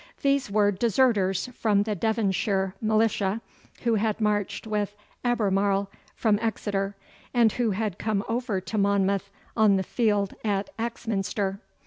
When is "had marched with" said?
3.93-4.95